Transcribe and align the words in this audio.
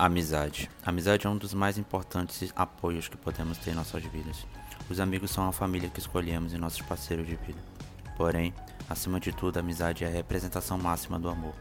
Amizade. 0.00 0.70
Amizade 0.86 1.26
é 1.26 1.30
um 1.30 1.36
dos 1.36 1.52
mais 1.52 1.76
importantes 1.76 2.52
apoios 2.54 3.08
que 3.08 3.16
podemos 3.16 3.58
ter 3.58 3.72
em 3.72 3.74
nossas 3.74 4.00
vidas. 4.04 4.46
Os 4.88 5.00
amigos 5.00 5.32
são 5.32 5.48
a 5.48 5.52
família 5.52 5.90
que 5.90 5.98
escolhemos 5.98 6.52
e 6.52 6.56
nossos 6.56 6.82
parceiros 6.82 7.26
de 7.26 7.34
vida. 7.34 7.58
Porém, 8.16 8.54
acima 8.88 9.18
de 9.18 9.32
tudo, 9.32 9.56
a 9.56 9.60
amizade 9.60 10.04
é 10.04 10.06
a 10.06 10.10
representação 10.10 10.78
máxima 10.78 11.18
do 11.18 11.28
amor, 11.28 11.52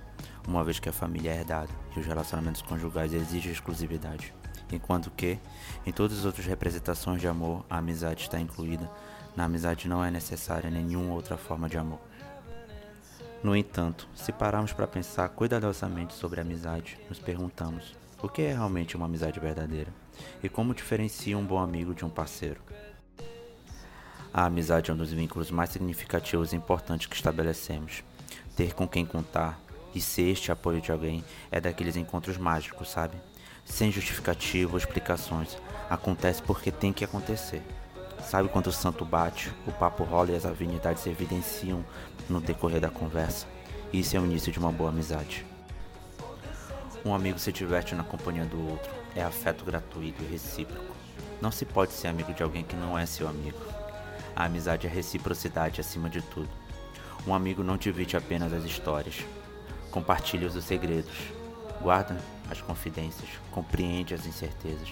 uma 0.47 0.63
vez 0.63 0.77
que 0.77 0.87
a 0.87 0.93
família 0.93 1.31
é 1.31 1.37
herdada 1.37 1.71
e 1.95 1.99
os 1.99 2.05
relacionamentos 2.05 2.61
conjugais 2.61 3.11
exigem 3.11 3.51
exclusividade. 3.51 4.31
Enquanto 4.71 5.09
que, 5.09 5.39
em 5.83 5.91
todas 5.91 6.19
as 6.19 6.25
outras 6.25 6.45
representações 6.45 7.19
de 7.19 7.27
amor, 7.27 7.65
a 7.67 7.79
amizade 7.79 8.21
está 8.21 8.39
incluída, 8.39 8.87
na 9.35 9.45
amizade 9.45 9.87
não 9.87 10.05
é 10.05 10.11
necessária 10.11 10.69
nenhuma 10.69 11.15
outra 11.15 11.37
forma 11.37 11.67
de 11.67 11.79
amor. 11.79 12.01
No 13.43 13.55
entanto, 13.55 14.07
se 14.13 14.31
pararmos 14.31 14.73
para 14.73 14.85
pensar 14.85 15.27
cuidadosamente 15.29 16.13
sobre 16.13 16.39
a 16.39 16.43
amizade, 16.43 16.99
nos 17.09 17.17
perguntamos: 17.17 17.95
o 18.21 18.27
que 18.27 18.41
é 18.41 18.53
realmente 18.53 18.95
uma 18.95 19.05
amizade 19.05 19.39
verdadeira? 19.39 19.93
E 20.41 20.49
como 20.49 20.73
diferencia 20.73 21.37
um 21.37 21.45
bom 21.45 21.59
amigo 21.59 21.93
de 21.93 22.03
um 22.03 22.09
parceiro? 22.09 22.59
A 24.33 24.45
amizade 24.45 24.89
é 24.89 24.93
um 24.93 24.97
dos 24.97 25.13
vínculos 25.13 25.51
mais 25.51 25.69
significativos 25.69 26.51
e 26.51 26.55
importantes 26.55 27.05
que 27.05 27.15
estabelecemos. 27.15 28.03
Ter 28.55 28.73
com 28.73 28.87
quem 28.87 29.05
contar 29.05 29.59
e 29.93 30.01
ser 30.01 30.29
este 30.29 30.51
apoio 30.51 30.81
de 30.81 30.91
alguém 30.91 31.23
é 31.51 31.61
daqueles 31.61 31.95
encontros 31.95 32.37
mágicos, 32.37 32.89
sabe? 32.89 33.15
Sem 33.63 33.91
justificativa 33.91 34.71
ou 34.71 34.77
explicações. 34.77 35.57
Acontece 35.89 36.41
porque 36.41 36.71
tem 36.71 36.91
que 36.91 37.05
acontecer. 37.05 37.61
Sabe 38.23 38.49
quando 38.49 38.67
o 38.67 38.71
santo 38.71 39.05
bate, 39.05 39.53
o 39.67 39.71
papo 39.71 40.03
rola 40.03 40.31
e 40.31 40.35
as 40.35 40.45
afinidades 40.45 41.03
se 41.03 41.09
evidenciam 41.09 41.85
no 42.27 42.41
decorrer 42.41 42.81
da 42.81 42.89
conversa? 42.89 43.45
Isso 43.93 44.17
é 44.17 44.19
o 44.19 44.25
início 44.25 44.51
de 44.51 44.59
uma 44.59 44.71
boa 44.71 44.89
amizade. 44.89 45.45
Um 47.07 47.13
amigo 47.13 47.39
se 47.39 47.53
diverte 47.53 47.95
na 47.95 48.03
companhia 48.03 48.43
do 48.43 48.69
outro. 48.69 48.91
É 49.15 49.23
afeto 49.23 49.63
gratuito 49.63 50.21
e 50.21 50.25
recíproco. 50.25 50.93
Não 51.41 51.49
se 51.49 51.63
pode 51.63 51.93
ser 51.93 52.09
amigo 52.09 52.33
de 52.33 52.43
alguém 52.43 52.65
que 52.65 52.75
não 52.75 52.99
é 52.99 53.05
seu 53.05 53.29
amigo. 53.29 53.57
A 54.35 54.43
amizade 54.43 54.87
é 54.87 54.89
reciprocidade 54.89 55.79
acima 55.79 56.09
de 56.09 56.21
tudo. 56.21 56.49
Um 57.25 57.33
amigo 57.33 57.63
não 57.63 57.77
divide 57.77 58.17
apenas 58.17 58.51
as 58.51 58.65
histórias. 58.65 59.25
Compartilha 59.89 60.47
os 60.47 60.61
segredos. 60.61 61.15
Guarda 61.81 62.17
as 62.51 62.59
confidências. 62.59 63.29
Compreende 63.51 64.13
as 64.13 64.25
incertezas. 64.25 64.89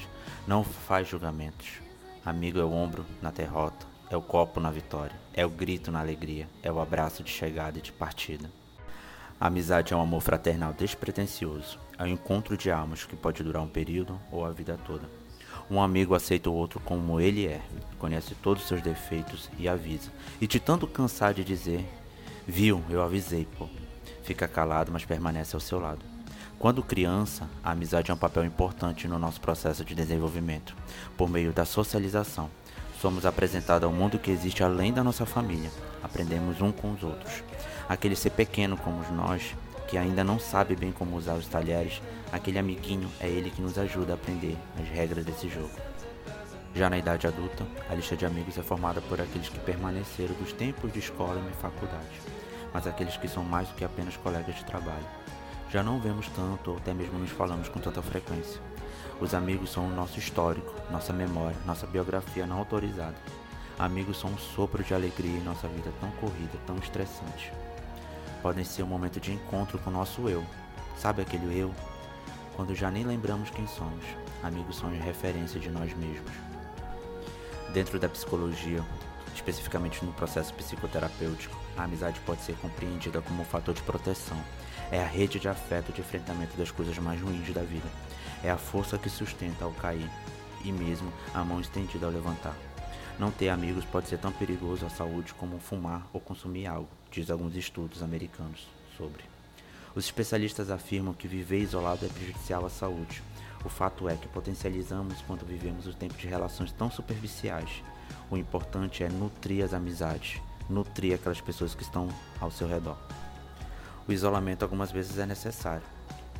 Não 0.48 0.64
faz 0.64 1.10
julgamentos. 1.10 1.82
Amigo 2.26 2.60
é 2.60 2.64
o 2.64 2.72
ombro 2.72 3.06
na 3.22 3.30
derrota. 3.30 3.86
É 4.10 4.16
o 4.16 4.22
copo 4.22 4.62
na 4.62 4.72
vitória. 4.72 5.20
É 5.34 5.46
o 5.46 5.50
grito 5.50 5.92
na 5.92 6.00
alegria. 6.00 6.48
É 6.64 6.72
o 6.72 6.80
abraço 6.80 7.22
de 7.24 7.30
chegada 7.30 7.78
e 7.78 7.82
de 7.82 7.92
partida. 7.92 8.50
A 9.46 9.48
amizade 9.48 9.94
é 9.94 9.96
um 9.96 10.02
amor 10.02 10.22
fraternal 10.22 10.74
despretensioso. 10.74 11.78
É 12.00 12.04
um 12.04 12.08
encontro 12.08 12.58
de 12.58 12.72
almas 12.72 13.06
que 13.06 13.16
pode 13.16 13.44
durar 13.44 13.62
um 13.62 13.68
período 13.68 14.20
ou 14.32 14.44
a 14.44 14.50
vida 14.50 14.76
toda. 14.88 15.08
Um 15.70 15.80
amigo 15.80 16.16
aceita 16.16 16.50
o 16.50 16.54
outro 16.56 16.80
como 16.80 17.22
ele 17.22 17.46
é, 17.46 17.62
conhece 18.00 18.34
todos 18.34 18.64
os 18.64 18.68
seus 18.68 18.82
defeitos 18.82 19.48
e 19.60 19.70
avisa. 19.70 20.12
E 20.42 20.48
de 20.48 20.60
tanto 20.60 20.88
cansar 20.88 21.32
de 21.32 21.44
dizer, 21.44 21.88
viu, 22.48 22.84
eu 22.90 23.04
avisei, 23.04 23.48
pô. 23.56 23.70
Fica 24.24 24.48
calado, 24.48 24.92
mas 24.92 25.06
permanece 25.06 25.56
ao 25.56 25.60
seu 25.60 25.80
lado. 25.80 26.04
Quando 26.58 26.82
criança, 26.82 27.48
a 27.64 27.70
amizade 27.70 28.10
é 28.10 28.14
um 28.16 28.18
papel 28.18 28.46
importante 28.46 29.08
no 29.08 29.20
nosso 29.20 29.40
processo 29.40 29.86
de 29.86 29.94
desenvolvimento, 29.94 30.76
por 31.16 31.30
meio 31.30 31.54
da 31.54 31.66
socialização. 31.66 32.50
Somos 33.00 33.28
apresentados 33.28 33.86
ao 33.86 33.94
mundo 33.94 34.18
que 34.18 34.32
existe 34.32 34.64
além 34.64 34.92
da 34.92 35.04
nossa 35.04 35.24
família. 35.24 35.70
Aprendemos 36.02 36.62
um 36.62 36.72
com 36.72 36.94
os 36.94 37.04
outros 37.04 37.44
aquele 37.88 38.16
ser 38.16 38.32
pequeno 38.32 38.76
como 38.78 39.04
nós, 39.14 39.56
que 39.88 39.98
ainda 39.98 40.24
não 40.24 40.40
sabe 40.40 40.76
bem 40.76 40.92
como 40.92 41.16
usar 41.16 41.36
os 41.36 41.48
talheres, 41.48 42.02
aquele 42.32 42.58
amiguinho 42.58 43.10
é 43.20 43.28
ele 43.28 43.52
que 43.52 43.62
nos 43.62 43.78
ajuda 43.78 44.14
a 44.14 44.16
aprender 44.16 44.58
as 44.82 44.88
regras 44.90 45.24
desse 45.24 45.48
jogo. 45.48 45.70
Já 46.74 46.90
na 46.90 46.98
idade 46.98 47.28
adulta, 47.28 47.66
a 47.90 47.94
lista 47.94 48.18
de 48.18 48.26
amigos 48.26 48.58
é 48.58 48.64
formada 48.64 49.00
por 49.02 49.22
aqueles 49.22 49.48
que 49.48 49.60
permaneceram 49.60 50.34
dos 50.36 50.52
tempos 50.52 50.92
de 50.92 51.00
escola 51.00 51.42
e 51.50 51.62
faculdade, 51.62 52.20
mas 52.74 52.86
aqueles 52.86 53.16
que 53.16 53.28
são 53.28 53.44
mais 53.44 53.70
do 53.70 53.76
que 53.76 53.86
apenas 53.86 54.18
colegas 54.18 54.56
de 54.56 54.66
trabalho. 54.66 55.06
Já 55.72 55.82
não 55.82 56.00
vemos 56.00 56.28
tanto 56.30 56.72
ou 56.72 56.78
até 56.78 56.94
mesmo 56.94 57.18
nos 57.18 57.32
falamos 57.32 57.70
com 57.70 57.80
tanta 57.80 58.02
frequência. 58.02 58.60
Os 59.22 59.34
amigos 59.34 59.72
são 59.72 59.86
o 59.86 59.96
nosso 59.96 60.20
histórico, 60.20 60.74
nossa 60.92 61.14
memória, 61.14 61.58
nossa 61.66 61.88
biografia 61.88 62.46
não 62.46 62.58
autorizada. 62.58 63.16
Amigos 63.80 64.20
são 64.20 64.32
um 64.32 64.38
sopro 64.38 64.84
de 64.84 64.94
alegria 64.94 65.38
em 65.38 65.44
nossa 65.44 65.68
vida 65.68 65.92
tão 66.02 66.12
corrida, 66.12 66.58
tão 66.66 66.78
estressante 66.78 67.52
podem 68.46 68.64
ser 68.64 68.84
um 68.84 68.88
momento 68.88 69.20
de 69.20 69.34
encontro 69.34 69.80
com 69.80 69.90
o 69.90 69.94
nosso 69.94 70.30
eu. 70.30 70.46
Sabe 70.96 71.24
aquele 71.24 71.58
eu? 71.58 71.74
Quando 72.56 72.76
já 72.76 72.92
nem 72.92 73.04
lembramos 73.04 73.50
quem 73.50 73.66
somos. 73.66 74.06
Amigos 74.44 74.78
são 74.78 74.88
referência 74.92 75.60
de 75.60 75.68
nós 75.72 75.92
mesmos. 75.96 76.32
Dentro 77.74 77.98
da 77.98 78.08
psicologia, 78.08 78.86
especificamente 79.34 80.06
no 80.06 80.14
processo 80.14 80.54
psicoterapêutico, 80.54 81.60
a 81.76 81.86
amizade 81.86 82.20
pode 82.20 82.44
ser 82.44 82.56
compreendida 82.58 83.20
como 83.20 83.42
um 83.42 83.46
fator 83.46 83.74
de 83.74 83.82
proteção. 83.82 84.38
É 84.92 85.02
a 85.02 85.08
rede 85.08 85.40
de 85.40 85.50
afeto 85.50 85.92
de 85.92 86.02
enfrentamento 86.02 86.56
das 86.56 86.70
coisas 86.70 86.96
mais 87.00 87.20
ruins 87.20 87.52
da 87.52 87.64
vida. 87.64 87.90
É 88.44 88.52
a 88.52 88.58
força 88.58 88.96
que 88.96 89.10
sustenta 89.10 89.66
ao 89.66 89.72
cair 89.72 90.08
e 90.64 90.72
mesmo 90.72 91.12
a 91.34 91.44
mão 91.44 91.60
estendida 91.60 92.06
ao 92.06 92.12
levantar. 92.12 92.56
Não 93.18 93.32
ter 93.32 93.50
amigos 93.50 93.86
pode 93.86 94.08
ser 94.08 94.20
tão 94.20 94.32
perigoso 94.32 94.86
à 94.86 94.90
saúde 94.92 95.34
como 95.34 95.58
fumar 95.58 96.06
ou 96.14 96.22
consumir 96.22 96.68
algo, 96.68 96.90
diz 97.16 97.32
alguns 97.32 97.56
estudos 97.56 98.04
americanos 98.04 98.68
sobre. 98.98 99.24
Os 99.96 100.04
especialistas 100.04 100.70
afirmam 100.70 101.14
que 101.14 101.30
viver 101.30 101.60
isolado 101.60 102.06
é 102.06 102.10
prejudicial 102.10 102.66
à 102.66 102.70
saúde. 102.70 103.24
O 103.64 103.70
fato 103.70 104.10
é 104.10 104.16
que 104.18 104.28
potencializamos 104.28 105.22
quando 105.22 105.46
vivemos 105.46 105.88
os 105.88 105.96
tempos 105.96 106.18
de 106.18 106.28
relações 106.28 106.74
tão 106.74 106.92
superficiais. 106.92 107.82
O 108.30 108.36
importante 108.36 109.02
é 109.02 109.08
nutrir 109.08 109.64
as 109.64 109.74
amizades, 109.74 110.42
nutrir 110.70 111.16
aquelas 111.16 111.40
pessoas 111.40 111.74
que 111.74 111.84
estão 111.84 112.10
ao 112.42 112.52
seu 112.52 112.68
redor. 112.68 112.98
O 114.06 114.12
isolamento 114.12 114.64
algumas 114.64 114.92
vezes 114.92 115.18
é 115.18 115.26
necessário. 115.26 115.88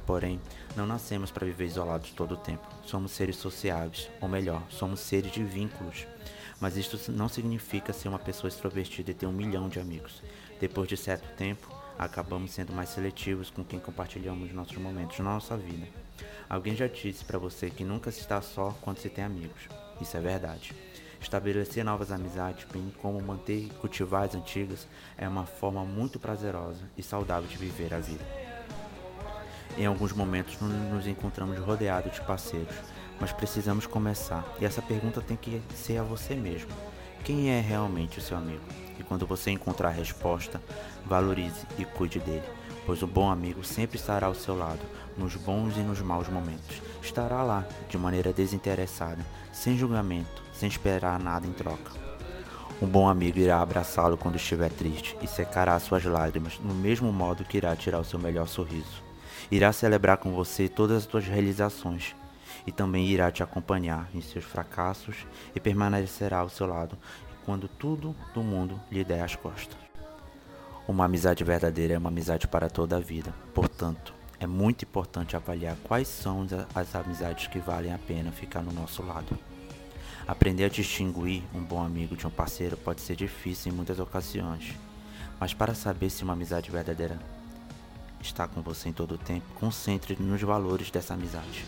Porém, 0.06 0.40
não 0.76 0.86
nascemos 0.86 1.32
para 1.32 1.46
viver 1.46 1.66
isolados 1.66 2.12
todo 2.12 2.34
o 2.34 2.38
tempo. 2.38 2.68
Somos 2.84 3.12
seres 3.12 3.38
sociáveis, 3.38 4.10
ou 4.22 4.28
melhor, 4.28 4.62
somos 4.70 5.00
seres 5.00 5.32
de 5.32 5.44
vínculos. 5.44 6.06
Mas 6.60 6.78
isto 6.78 7.12
não 7.12 7.28
significa 7.28 7.94
ser 7.94 8.08
uma 8.08 8.20
pessoa 8.20 8.48
extrovertida 8.48 9.12
e 9.12 9.14
ter 9.14 9.26
um 9.26 9.32
milhão 9.32 9.68
de 9.68 9.80
amigos. 9.80 10.22
Depois 10.60 10.88
de 10.88 10.96
certo 10.96 11.28
tempo, 11.36 11.68
acabamos 11.98 12.52
sendo 12.52 12.74
mais 12.74 12.90
seletivos 12.90 13.50
com 13.50 13.64
quem 13.64 13.80
compartilhamos 13.80 14.54
nossos 14.54 14.78
momentos 14.78 15.20
na 15.20 15.34
nossa 15.34 15.58
vida. 15.58 15.88
Alguém 16.50 16.76
já 16.76 16.88
disse 16.88 17.26
para 17.26 17.40
você 17.40 17.70
que 17.70 17.84
nunca 17.84 18.12
se 18.12 18.20
está 18.20 18.42
só 18.42 18.76
quando 18.82 19.00
se 19.00 19.10
tem 19.10 19.24
amigos. 19.24 19.68
Isso 20.00 20.16
é 20.16 20.22
verdade. 20.22 20.74
Estabelecer 21.20 21.84
novas 21.84 22.12
amizades, 22.12 22.68
bem 22.72 22.94
como 23.02 23.22
manter 23.22 23.66
e 23.66 23.70
cultivar 23.82 24.24
as 24.24 24.36
antigas, 24.36 24.88
é 25.18 25.28
uma 25.28 25.46
forma 25.46 25.84
muito 25.84 26.20
prazerosa 26.20 26.84
e 26.98 27.02
saudável 27.02 27.50
de 27.50 27.58
viver 27.58 27.94
a 27.94 28.00
vida. 28.00 28.24
Em 29.78 29.86
alguns 29.86 30.14
momentos 30.14 30.58
nos 30.62 31.08
encontramos 31.08 31.58
rodeados 31.60 32.14
de 32.14 32.22
parceiros, 32.22 32.76
mas 33.20 33.32
precisamos 33.32 33.86
começar. 33.86 34.46
E 34.60 34.66
essa 34.66 34.82
pergunta 34.82 35.22
tem 35.22 35.38
que 35.38 35.62
ser 35.76 35.98
a 35.98 36.04
você 36.04 36.36
mesmo. 36.36 36.70
Quem 37.24 37.50
é 37.50 37.60
realmente 37.60 38.20
o 38.20 38.22
seu 38.22 38.38
amigo? 38.38 38.62
E 39.00 39.04
quando 39.04 39.26
você 39.26 39.52
encontrar 39.52 39.90
a 39.90 39.92
resposta, 39.92 40.62
valorize 41.06 41.66
e 41.78 41.84
cuide 41.84 42.20
dele, 42.20 42.44
pois 42.86 43.02
o 43.02 43.08
bom 43.08 43.30
amigo 43.30 43.64
sempre 43.64 43.98
estará 43.98 44.28
ao 44.28 44.36
seu 44.36 44.56
lado, 44.56 44.82
nos 45.18 45.36
bons 45.36 45.76
e 45.76 45.80
nos 45.80 46.02
maus 46.02 46.30
momentos. 46.30 46.82
Estará 47.02 47.42
lá, 47.42 47.66
de 47.90 47.98
maneira 47.98 48.32
desinteressada, 48.32 49.26
sem 49.52 49.78
julgamento, 49.78 50.44
sem 50.54 50.70
esperar 50.70 51.20
nada 51.20 51.48
em 51.48 51.52
troca. 51.52 51.92
Um 52.82 52.88
bom 52.88 53.08
amigo 53.08 53.40
irá 53.40 53.62
abraçá-lo 53.62 54.18
quando 54.18 54.36
estiver 54.36 54.70
triste 54.70 55.18
e 55.22 55.28
secará 55.28 55.80
suas 55.80 56.04
lágrimas, 56.04 56.60
no 56.60 56.76
mesmo 56.76 57.12
modo 57.12 57.46
que 57.46 57.58
irá 57.58 57.76
tirar 57.76 58.00
o 58.00 58.06
seu 58.06 58.20
melhor 58.20 58.48
sorriso. 58.48 59.04
Irá 59.50 59.72
celebrar 59.72 60.18
com 60.18 60.34
você 60.34 60.68
todas 60.68 60.98
as 60.98 61.04
suas 61.10 61.26
realizações 61.26 62.16
e 62.66 62.72
também 62.72 63.08
irá 63.08 63.32
te 63.32 63.44
acompanhar 63.44 64.10
em 64.14 64.22
seus 64.22 64.44
fracassos 64.44 65.28
e 65.54 65.60
permanecerá 65.60 66.40
ao 66.40 66.50
seu 66.50 66.66
lado 66.66 66.98
quando 67.46 67.68
tudo 67.68 68.16
do 68.34 68.42
mundo 68.42 68.80
lhe 68.92 69.04
der 69.04 69.24
as 69.24 69.36
costas. 69.36 69.78
Uma 70.88 71.06
amizade 71.06 71.44
verdadeira 71.44 71.94
é 71.94 71.98
uma 71.98 72.10
amizade 72.10 72.48
para 72.48 72.70
toda 72.70 72.98
a 72.98 73.00
vida. 73.00 73.34
Portanto, 73.54 74.14
é 74.40 74.48
muito 74.48 74.84
importante 74.84 75.36
avaliar 75.36 75.76
quais 75.84 76.08
são 76.08 76.46
as 76.74 76.96
amizades 76.96 77.48
que 77.48 77.60
valem 77.60 77.94
a 77.94 77.98
pena 77.98 78.32
ficar 78.32 78.62
no 78.62 78.72
nosso 78.72 79.04
lado. 79.04 79.38
Aprender 80.28 80.66
a 80.66 80.70
distinguir 80.70 81.44
um 81.54 81.62
bom 81.62 81.84
amigo 81.84 82.16
de 82.16 82.26
um 82.26 82.32
parceiro 82.32 82.76
pode 82.76 83.02
ser 83.02 83.16
difícil 83.16 83.72
em 83.72 83.76
muitas 83.76 84.00
ocasiões, 84.00 84.74
mas 85.40 85.54
para 85.54 85.76
saber 85.76 86.10
se 86.10 86.24
uma 86.24 86.34
amizade 86.34 86.72
verdadeira 86.72 87.20
está 88.20 88.48
com 88.48 88.62
você 88.62 88.90
em 88.90 88.94
todo 88.94 89.16
o 89.16 89.20
tempo, 89.20 89.46
concentre 89.56 90.16
nos 90.20 90.42
valores 90.42 90.90
dessa 90.90 91.14
amizade 91.14 91.64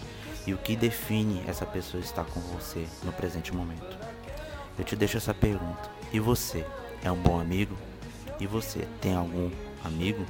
e 0.48 0.54
o 0.54 0.58
que 0.58 0.78
define 0.78 1.44
essa 1.46 1.66
pessoa 1.66 2.02
estar 2.02 2.24
com 2.24 2.40
você 2.40 2.88
no 3.04 3.12
presente 3.12 3.54
momento. 3.54 3.98
Eu 4.80 4.86
te 4.86 4.96
deixo 4.96 5.18
essa 5.18 5.34
pergunta: 5.34 5.92
e 6.14 6.20
você 6.20 6.66
é 7.04 7.12
um 7.12 7.18
bom 7.18 7.40
amigo? 7.40 7.76
E 8.40 8.48
você 8.48 8.88
tem 9.02 9.14
algum 9.14 9.52
amigo? 9.84 10.26